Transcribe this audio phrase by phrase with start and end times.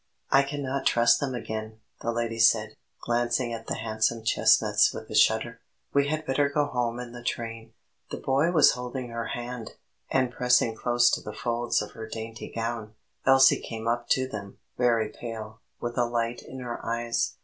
[0.31, 5.15] "I cannot trust them again," the lady said, glancing at the handsome chestnuts with a
[5.15, 5.59] shudder.
[5.93, 7.73] "We had better go home in the train."
[8.09, 9.73] The boy was holding her hand,
[10.09, 12.95] and pressing close to the folds of her dainty gown.
[13.27, 17.35] Elsie came up to them, very pale, with a light in her eyes.